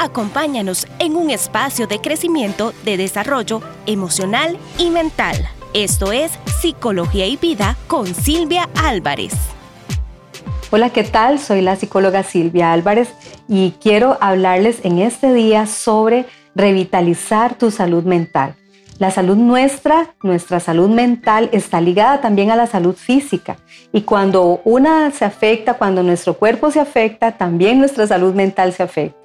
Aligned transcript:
Acompáñanos 0.00 0.86
en 1.00 1.16
un 1.16 1.28
espacio 1.28 1.88
de 1.88 2.00
crecimiento, 2.00 2.72
de 2.84 2.96
desarrollo 2.96 3.60
emocional 3.84 4.56
y 4.78 4.90
mental. 4.90 5.34
Esto 5.74 6.12
es 6.12 6.38
Psicología 6.60 7.26
y 7.26 7.36
Vida 7.36 7.76
con 7.88 8.06
Silvia 8.06 8.68
Álvarez. 8.80 9.34
Hola, 10.70 10.90
¿qué 10.90 11.02
tal? 11.02 11.40
Soy 11.40 11.62
la 11.62 11.74
psicóloga 11.74 12.22
Silvia 12.22 12.72
Álvarez 12.72 13.12
y 13.48 13.72
quiero 13.82 14.16
hablarles 14.20 14.84
en 14.84 15.00
este 15.00 15.32
día 15.32 15.66
sobre 15.66 16.26
revitalizar 16.54 17.56
tu 17.56 17.72
salud 17.72 18.04
mental. 18.04 18.54
La 19.00 19.10
salud 19.10 19.36
nuestra, 19.36 20.14
nuestra 20.22 20.60
salud 20.60 20.90
mental 20.90 21.48
está 21.52 21.80
ligada 21.80 22.20
también 22.20 22.52
a 22.52 22.56
la 22.56 22.68
salud 22.68 22.94
física. 22.94 23.56
Y 23.92 24.02
cuando 24.02 24.60
una 24.64 25.10
se 25.10 25.24
afecta, 25.24 25.74
cuando 25.74 26.04
nuestro 26.04 26.34
cuerpo 26.34 26.70
se 26.70 26.78
afecta, 26.78 27.32
también 27.32 27.80
nuestra 27.80 28.06
salud 28.06 28.32
mental 28.34 28.72
se 28.72 28.84
afecta. 28.84 29.17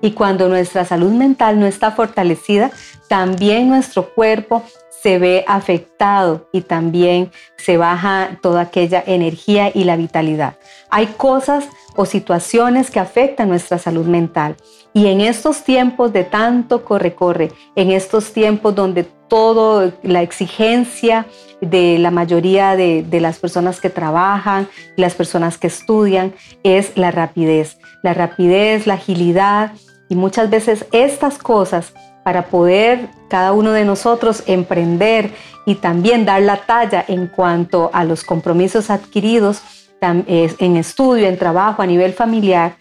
Y 0.00 0.12
cuando 0.12 0.48
nuestra 0.48 0.84
salud 0.84 1.12
mental 1.12 1.58
no 1.60 1.66
está 1.66 1.90
fortalecida, 1.92 2.70
también 3.08 3.68
nuestro 3.68 4.14
cuerpo 4.14 4.62
se 5.02 5.18
ve 5.18 5.44
afectado 5.48 6.48
y 6.52 6.60
también 6.60 7.30
se 7.56 7.76
baja 7.78 8.38
toda 8.42 8.62
aquella 8.62 9.02
energía 9.06 9.70
y 9.74 9.84
la 9.84 9.96
vitalidad. 9.96 10.54
Hay 10.90 11.06
cosas 11.06 11.68
o 11.96 12.04
situaciones 12.04 12.90
que 12.90 13.00
afectan 13.00 13.48
nuestra 13.48 13.78
salud 13.78 14.06
mental. 14.06 14.56
Y 14.92 15.06
en 15.06 15.20
estos 15.20 15.62
tiempos 15.62 16.12
de 16.12 16.24
tanto 16.24 16.84
corre-corre, 16.84 17.52
en 17.76 17.92
estos 17.92 18.32
tiempos 18.32 18.74
donde 18.74 19.04
todo 19.04 19.92
la 20.02 20.22
exigencia 20.22 21.26
de 21.60 21.98
la 21.98 22.10
mayoría 22.10 22.74
de, 22.74 23.04
de, 23.04 23.20
las 23.20 23.38
personas 23.38 23.80
que 23.80 23.90
trabajan, 23.90 24.68
las 24.96 25.14
personas 25.14 25.58
que 25.58 25.68
estudian, 25.68 26.34
es 26.64 26.96
la 26.96 27.12
rapidez. 27.12 27.78
La 28.02 28.14
rapidez, 28.14 28.86
la 28.86 28.94
agilidad 28.94 29.72
y 30.08 30.16
muchas 30.16 30.50
veces 30.50 30.86
estas 30.90 31.38
cosas 31.38 31.92
para 32.24 32.46
poder 32.46 33.08
cada 33.28 33.52
uno 33.52 33.72
de 33.72 33.84
nosotros 33.84 34.42
emprender 34.46 35.30
y 35.66 35.76
también 35.76 36.24
dar 36.24 36.42
la 36.42 36.56
talla 36.56 37.04
en 37.06 37.28
cuanto 37.28 37.90
a 37.92 38.04
los 38.04 38.24
compromisos 38.24 38.90
adquiridos 38.90 39.62
en 40.00 40.76
estudio, 40.76 41.28
en 41.28 41.38
trabajo, 41.38 41.82
a 41.82 41.86
nivel 41.86 42.12
familiar, 42.12 42.74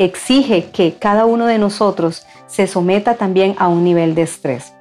exige 0.00 0.70
que 0.72 0.94
cada 0.94 1.26
uno 1.26 1.46
de 1.46 1.58
nosotros 1.58 2.26
se 2.46 2.66
someta 2.66 3.14
también 3.14 3.54
a 3.58 3.68
un 3.68 3.84
nivel 3.84 4.14
de 4.14 4.22
estrés. 4.22 4.72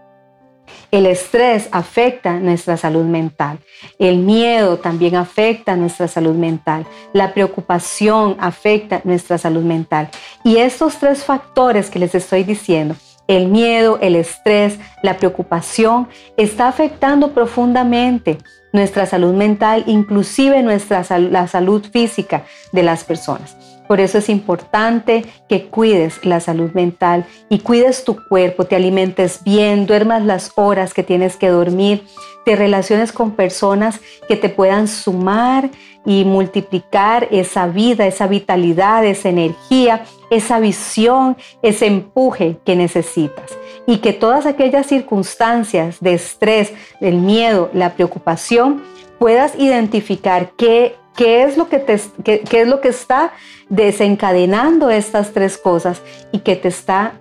El 0.91 1.05
estrés 1.05 1.67
afecta 1.71 2.39
nuestra 2.39 2.77
salud 2.77 3.03
mental. 3.03 3.59
El 3.99 4.19
miedo 4.19 4.77
también 4.77 5.15
afecta 5.15 5.75
nuestra 5.75 6.07
salud 6.07 6.35
mental. 6.35 6.87
La 7.13 7.33
preocupación 7.33 8.37
afecta 8.39 9.01
nuestra 9.03 9.37
salud 9.37 9.61
mental. 9.61 10.09
Y 10.43 10.57
estos 10.57 10.97
tres 10.97 11.23
factores 11.23 11.89
que 11.91 11.99
les 11.99 12.15
estoy 12.15 12.43
diciendo 12.43 12.95
el 13.27 13.47
miedo, 13.47 13.99
el 14.01 14.15
estrés, 14.15 14.79
la 15.03 15.17
preocupación 15.17 16.07
está 16.35 16.67
afectando 16.67 17.31
profundamente 17.31 18.39
nuestra 18.73 19.05
salud 19.05 19.35
mental, 19.35 19.83
inclusive 19.85 20.63
nuestra 20.63 21.05
la 21.19 21.47
salud 21.47 21.85
física 21.91 22.45
de 22.71 22.81
las 22.81 23.03
personas. 23.03 23.78
Por 23.89 23.99
eso 23.99 24.19
es 24.19 24.29
importante 24.29 25.25
que 25.47 25.65
cuides 25.65 26.23
la 26.23 26.39
salud 26.41 26.69
mental 26.73 27.25
y 27.49 27.57
cuides 27.57 28.03
tu 28.03 28.23
cuerpo, 28.27 28.65
te 28.65 28.75
alimentes 28.75 29.43
bien, 29.43 29.87
duermas 29.87 30.23
las 30.23 30.51
horas 30.57 30.93
que 30.93 31.01
tienes 31.01 31.37
que 31.37 31.47
dormir, 31.47 32.05
te 32.45 32.55
relaciones 32.55 33.11
con 33.11 33.31
personas 33.31 33.99
que 34.27 34.35
te 34.35 34.49
puedan 34.49 34.87
sumar 34.87 35.71
y 36.05 36.23
multiplicar 36.23 37.29
esa 37.31 37.65
vida, 37.65 38.05
esa 38.05 38.27
vitalidad, 38.27 39.03
esa 39.05 39.29
energía, 39.29 40.03
esa 40.29 40.59
visión, 40.59 41.35
ese 41.63 41.87
empuje 41.87 42.59
que 42.63 42.75
necesitas. 42.75 43.57
Y 43.87 43.97
que 43.97 44.13
todas 44.13 44.45
aquellas 44.45 44.85
circunstancias 44.85 45.97
de 45.99 46.13
estrés, 46.13 46.73
del 47.01 47.15
miedo, 47.15 47.71
la 47.73 47.95
preocupación, 47.95 48.83
puedas 49.17 49.55
identificar 49.57 50.51
qué, 50.59 50.95
qué, 51.19 51.43
es, 51.43 51.57
lo 51.57 51.67
que 51.67 51.79
te, 51.79 51.99
qué, 52.23 52.61
es 52.61 52.67
lo 52.67 52.79
que 52.79 52.87
está 52.87 53.33
desencadenando 53.67 54.89
estas 54.89 55.33
tres 55.33 55.57
cosas 55.57 56.01
y 56.31 56.39
que 56.39 56.55
te 56.55 56.69
está 56.69 57.19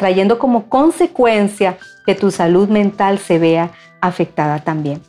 trayendo 0.00 0.40
como 0.40 0.68
consecuencia 0.68 1.78
que 2.04 2.16
tu 2.16 2.32
salud 2.32 2.68
mental 2.68 3.20
se 3.20 3.38
vea 3.38 3.70
afectada 4.00 4.58
también. 4.58 5.00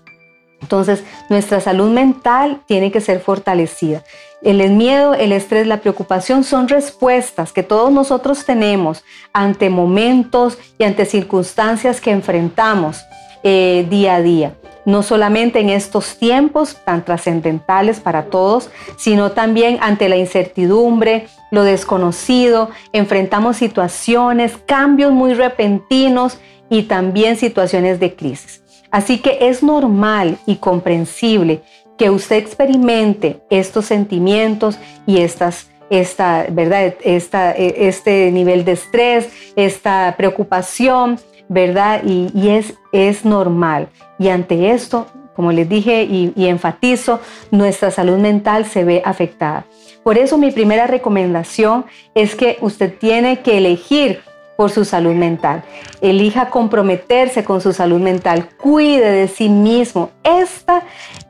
Entonces, 0.61 1.03
nuestra 1.29 1.61
salud 1.61 1.89
mental 1.89 2.61
tiene 2.67 2.91
que 2.91 3.01
ser 3.01 3.21
fortalecida. 3.21 4.03
El 4.43 4.69
miedo, 4.69 5.15
el 5.15 5.31
estrés, 5.31 5.65
la 5.65 5.77
preocupación 5.77 6.43
son 6.43 6.67
respuestas 6.67 7.51
que 7.51 7.63
todos 7.63 7.91
nosotros 7.91 8.45
tenemos 8.45 9.03
ante 9.33 9.71
momentos 9.71 10.59
y 10.77 10.83
ante 10.83 11.05
circunstancias 11.05 11.99
que 11.99 12.11
enfrentamos 12.11 13.01
eh, 13.43 13.85
día 13.89 14.15
a 14.15 14.21
día. 14.21 14.53
No 14.85 15.03
solamente 15.03 15.59
en 15.59 15.69
estos 15.69 16.17
tiempos 16.17 16.77
tan 16.83 17.05
trascendentales 17.05 17.99
para 17.99 18.25
todos, 18.25 18.69
sino 18.97 19.31
también 19.31 19.77
ante 19.81 20.09
la 20.09 20.17
incertidumbre, 20.17 21.27
lo 21.51 21.63
desconocido, 21.63 22.69
enfrentamos 22.91 23.57
situaciones, 23.57 24.57
cambios 24.65 25.11
muy 25.11 25.33
repentinos 25.33 26.39
y 26.69 26.83
también 26.83 27.37
situaciones 27.37 27.99
de 27.99 28.15
crisis. 28.15 28.63
Así 28.89 29.19
que 29.19 29.37
es 29.41 29.61
normal 29.61 30.37
y 30.45 30.55
comprensible 30.55 31.61
que 31.97 32.09
usted 32.09 32.37
experimente 32.37 33.41
estos 33.49 33.85
sentimientos 33.85 34.79
y 35.05 35.19
estas 35.19 35.67
esta, 35.91 36.47
¿verdad? 36.49 36.95
Esta, 37.03 37.51
e, 37.51 37.87
este 37.89 38.31
nivel 38.31 38.63
de 38.63 38.71
estrés, 38.71 39.29
esta 39.57 40.15
preocupación, 40.17 41.19
¿verdad? 41.51 42.01
Y, 42.05 42.47
es, 42.47 42.75
es 42.93 43.25
normal. 43.25 43.89
Y 44.17 44.29
ante 44.29 44.71
esto, 44.71 45.07
como 45.35 45.51
les 45.51 45.67
dije 45.67 46.03
y, 46.03 46.31
y 46.33 46.47
enfatizo, 46.47 47.19
nuestra 47.51 47.91
salud 47.91 48.17
mental 48.17 48.65
se 48.65 48.85
ve 48.85 49.01
afectada. 49.03 49.65
Por 50.01 50.17
eso 50.17 50.37
mi 50.37 50.51
primera 50.51 50.87
recomendación 50.87 51.85
es 52.15 52.35
que 52.35 52.57
usted 52.61 52.97
tiene 52.97 53.41
que 53.41 53.57
elegir 53.57 54.21
por 54.61 54.69
su 54.69 54.85
salud 54.85 55.15
mental. 55.15 55.63
Elija 56.01 56.51
comprometerse 56.51 57.43
con 57.43 57.61
su 57.61 57.73
salud 57.73 57.99
mental. 57.99 58.47
Cuide 58.61 59.09
de 59.09 59.27
sí 59.27 59.49
mismo. 59.49 60.11
Esta 60.23 60.83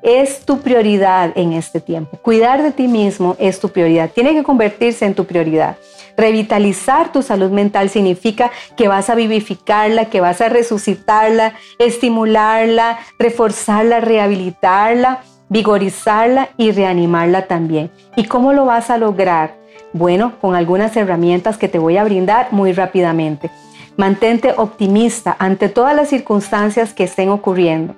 es 0.03 0.43
tu 0.43 0.59
prioridad 0.59 1.31
en 1.35 1.53
este 1.53 1.79
tiempo. 1.79 2.17
Cuidar 2.17 2.61
de 2.61 2.73
ti 2.73 2.89
mismo 2.89 3.37
es 3.39 3.61
tu 3.61 3.69
prioridad. 3.69 4.09
Tiene 4.09 4.33
que 4.33 4.43
convertirse 4.43 5.05
en 5.05 5.13
tu 5.13 5.23
prioridad. 5.23 5.77
Revitalizar 6.17 7.13
tu 7.13 7.21
salud 7.21 7.51
mental 7.51 7.89
significa 7.89 8.51
que 8.75 8.89
vas 8.89 9.09
a 9.09 9.15
vivificarla, 9.15 10.09
que 10.09 10.19
vas 10.19 10.41
a 10.41 10.49
resucitarla, 10.49 11.53
estimularla, 11.79 12.99
reforzarla, 13.17 14.01
rehabilitarla, 14.01 15.23
vigorizarla 15.51 16.49
y 16.55 16.71
reanimarla 16.71 17.45
también. 17.45 17.91
¿Y 18.15 18.23
cómo 18.23 18.53
lo 18.53 18.65
vas 18.65 18.89
a 18.89 18.97
lograr? 18.97 19.57
Bueno, 19.91 20.33
con 20.39 20.55
algunas 20.55 20.95
herramientas 20.95 21.57
que 21.57 21.67
te 21.67 21.77
voy 21.77 21.97
a 21.97 22.05
brindar 22.05 22.47
muy 22.51 22.71
rápidamente. 22.71 23.51
Mantente 23.97 24.53
optimista 24.55 25.35
ante 25.37 25.67
todas 25.67 25.93
las 25.93 26.07
circunstancias 26.07 26.93
que 26.93 27.03
estén 27.03 27.29
ocurriendo. 27.29 27.93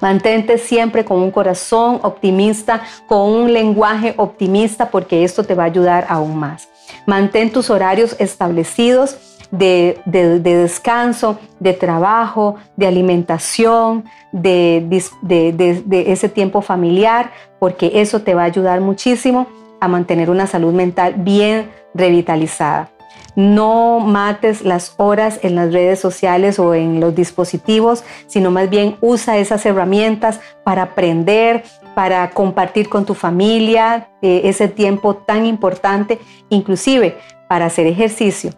Mantente 0.00 0.56
siempre 0.56 1.04
con 1.04 1.20
un 1.20 1.32
corazón 1.32 1.98
optimista, 2.02 2.82
con 3.08 3.28
un 3.28 3.52
lenguaje 3.52 4.14
optimista, 4.16 4.88
porque 4.88 5.24
esto 5.24 5.42
te 5.42 5.56
va 5.56 5.64
a 5.64 5.66
ayudar 5.66 6.06
aún 6.08 6.36
más. 6.36 6.68
Mantén 7.06 7.50
tus 7.50 7.70
horarios 7.70 8.14
establecidos 8.20 9.16
de, 9.52 10.00
descanso, 10.42 11.38
de 11.60 11.74
trabajo, 11.74 12.56
de 12.76 12.88
alimentación, 12.88 14.04
de 14.32 16.04
ese 16.08 16.28
tiempo 16.28 16.62
familiar, 16.62 17.30
porque 17.60 17.92
eso 17.94 18.22
te 18.22 18.34
va 18.34 18.42
a 18.42 18.46
ayudar 18.46 18.80
muchísimo 18.80 19.46
a 19.80 19.86
mantener 19.86 20.30
una 20.30 20.46
salud 20.46 20.72
mental 20.72 21.14
bien 21.18 21.70
revitalizada. 21.94 22.90
No 23.34 24.00
mates 24.00 24.62
las 24.62 24.94
horas 24.98 25.40
en 25.42 25.54
las 25.54 25.72
redes 25.72 25.98
sociales 25.98 26.58
o 26.58 26.74
en 26.74 27.00
los 27.00 27.14
dispositivos, 27.14 28.04
sino 28.26 28.50
más 28.50 28.68
bien 28.68 28.96
usa 29.00 29.38
esas 29.38 29.64
herramientas 29.64 30.40
para 30.64 30.82
aprender, 30.82 31.64
para 31.94 32.30
compartir 32.30 32.88
con 32.88 33.06
tu 33.06 33.14
familia 33.14 34.08
eh, 34.20 34.42
ese 34.44 34.68
tiempo 34.68 35.14
tan 35.14 35.46
importante, 35.46 36.18
inclusive 36.50 37.16
para 37.52 37.66
hacer 37.66 37.86
ejercicio 37.86 38.50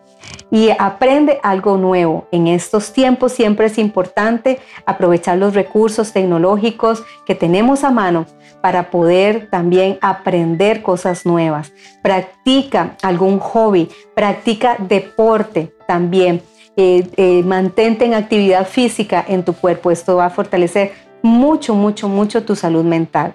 y 0.52 0.70
aprende 0.78 1.40
algo 1.42 1.76
nuevo. 1.76 2.28
En 2.30 2.46
estos 2.46 2.92
tiempos 2.92 3.32
siempre 3.32 3.66
es 3.66 3.76
importante 3.76 4.60
aprovechar 4.86 5.36
los 5.36 5.52
recursos 5.52 6.12
tecnológicos 6.12 7.02
que 7.26 7.34
tenemos 7.34 7.82
a 7.82 7.90
mano 7.90 8.24
para 8.62 8.92
poder 8.92 9.50
también 9.50 9.98
aprender 10.00 10.80
cosas 10.80 11.26
nuevas. 11.26 11.72
Practica 12.04 12.96
algún 13.02 13.40
hobby, 13.40 13.88
practica 14.14 14.76
deporte 14.78 15.74
también. 15.88 16.40
Eh, 16.76 17.08
eh, 17.16 17.42
mantente 17.42 18.04
en 18.04 18.14
actividad 18.14 18.64
física 18.64 19.24
en 19.26 19.44
tu 19.44 19.54
cuerpo. 19.54 19.90
Esto 19.90 20.18
va 20.18 20.26
a 20.26 20.30
fortalecer 20.30 20.92
mucho, 21.20 21.74
mucho, 21.74 22.08
mucho 22.08 22.44
tu 22.44 22.54
salud 22.54 22.84
mental. 22.84 23.34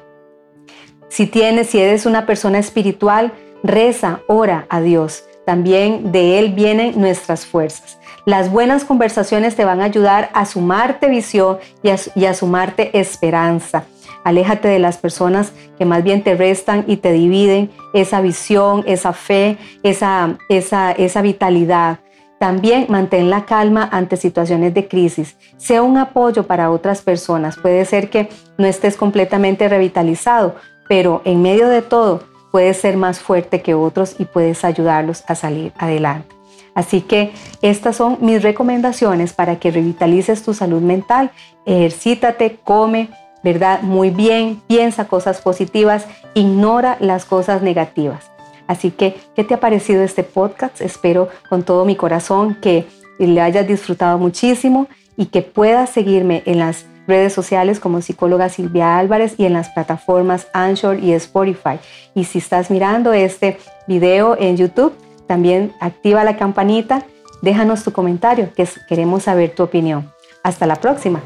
Si 1.09 1.27
tienes, 1.27 1.67
si 1.67 1.81
eres 1.81 2.05
una 2.05 2.25
persona 2.25 2.59
espiritual, 2.59 3.33
reza, 3.61 4.21
ora 4.29 4.65
a 4.69 4.79
Dios 4.79 5.25
también 5.49 6.11
de 6.11 6.37
Él 6.37 6.53
vienen 6.53 7.01
nuestras 7.01 7.43
fuerzas. 7.43 7.97
Las 8.23 8.51
buenas 8.51 8.85
conversaciones 8.85 9.55
te 9.55 9.65
van 9.65 9.81
a 9.81 9.85
ayudar 9.85 10.29
a 10.35 10.45
sumarte 10.45 11.09
visión 11.09 11.57
y 11.81 12.25
a, 12.25 12.33
sumarte 12.35 12.99
esperanza. 12.99 13.85
Aléjate 14.23 14.67
de 14.67 14.77
las 14.77 14.97
personas 14.97 15.51
que 15.79 15.85
más 15.85 16.03
bien 16.03 16.21
te 16.21 16.35
restan 16.35 16.83
y 16.85 16.97
te 16.97 17.11
dividen 17.13 17.71
esa 17.95 18.21
visión, 18.21 18.83
esa 18.85 19.11
fe, 19.11 19.57
esa, 19.81 20.37
esa, 20.49 21.21
vitalidad. 21.23 21.97
También 22.37 22.85
mantén 22.87 23.31
la 23.31 23.45
calma 23.45 23.89
ante 23.91 24.17
situaciones 24.17 24.75
de 24.75 24.87
crisis. 24.87 25.35
Sea 25.57 25.81
un 25.81 25.97
apoyo 25.97 26.45
para 26.45 26.69
otras 26.69 27.01
personas. 27.01 27.57
Puede 27.57 27.85
ser 27.85 28.11
que 28.11 28.29
no 28.59 28.67
estés 28.67 28.95
completamente 28.95 29.67
revitalizado, 29.67 30.57
pero 30.87 31.23
en 31.25 31.41
medio 31.41 31.69
de 31.69 31.81
todo 31.81 32.28
puedes 32.51 32.77
ser 32.77 32.97
más 32.97 33.19
fuerte 33.19 33.61
que 33.61 33.73
otros 33.73 34.15
y 34.19 34.25
puedes 34.25 34.63
ayudarlos 34.63 35.23
a 35.27 35.35
salir 35.35 35.73
adelante. 35.77 36.35
Así 36.75 37.01
que 37.01 37.31
estas 37.61 37.95
son 37.95 38.17
mis 38.21 38.41
recomendaciones 38.41 39.33
para 39.33 39.59
que 39.59 39.71
revitalices 39.71 40.43
tu 40.43 40.53
salud 40.53 40.81
mental. 40.81 41.31
Ejercítate, 41.65 42.57
come, 42.63 43.09
¿verdad? 43.43 43.81
Muy 43.81 44.11
bien, 44.11 44.61
piensa 44.67 45.07
cosas 45.07 45.41
positivas, 45.41 46.05
ignora 46.33 46.97
las 46.99 47.25
cosas 47.25 47.61
negativas. 47.61 48.31
Así 48.67 48.91
que, 48.91 49.17
¿qué 49.35 49.43
te 49.43 49.55
ha 49.55 49.59
parecido 49.59 50.03
este 50.03 50.23
podcast? 50.23 50.79
Espero 50.79 51.29
con 51.49 51.63
todo 51.63 51.85
mi 51.85 51.95
corazón 51.95 52.55
que 52.61 52.85
le 53.17 53.41
hayas 53.41 53.67
disfrutado 53.67 54.17
muchísimo 54.17 54.87
y 55.17 55.25
que 55.25 55.41
puedas 55.41 55.89
seguirme 55.89 56.43
en 56.45 56.59
las 56.59 56.85
redes 57.09 57.33
sociales 57.33 57.81
como 57.81 58.01
psicóloga 58.01 58.47
Silvia 58.47 58.97
Álvarez 58.97 59.35
y 59.37 59.45
en 59.45 59.53
las 59.53 59.69
plataformas 59.69 60.47
Anchor 60.53 61.03
y 61.03 61.11
Spotify. 61.13 61.79
Y 62.15 62.23
si 62.23 62.37
estás 62.37 62.71
mirando 62.71 63.11
este 63.11 63.57
video 63.87 64.37
en 64.39 64.55
YouTube, 64.55 64.93
también 65.27 65.73
activa 65.81 66.23
la 66.23 66.37
campanita, 66.37 67.05
déjanos 67.41 67.83
tu 67.83 67.91
comentario, 67.91 68.53
que 68.55 68.67
queremos 68.87 69.23
saber 69.23 69.53
tu 69.53 69.63
opinión. 69.63 70.09
Hasta 70.43 70.65
la 70.65 70.77
próxima. 70.77 71.21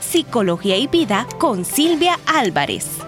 Psicología 0.00 0.76
y 0.76 0.88
Vida 0.88 1.26
con 1.38 1.64
Silvia 1.64 2.18
Álvarez. 2.26 3.05